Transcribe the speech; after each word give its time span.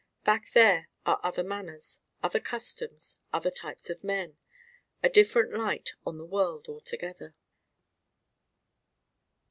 Back 0.23 0.51
there 0.53 0.89
are 1.05 1.19
other 1.21 1.43
manners, 1.43 2.01
other 2.23 2.39
customs, 2.39 3.19
other 3.31 3.51
types 3.51 3.87
of 3.91 4.03
men: 4.03 4.35
a 5.03 5.09
different 5.09 5.53
light 5.53 5.93
on 6.07 6.17
the 6.17 6.25
world 6.25 6.67
altogether. 6.67 7.35